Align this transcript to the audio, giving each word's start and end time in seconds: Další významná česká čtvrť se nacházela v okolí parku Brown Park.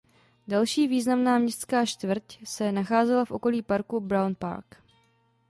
Další 0.47 0.87
významná 0.87 1.47
česká 1.47 1.85
čtvrť 1.85 2.45
se 2.47 2.71
nacházela 2.71 3.25
v 3.25 3.31
okolí 3.31 3.61
parku 3.61 3.99
Brown 3.99 4.35
Park. 4.35 4.77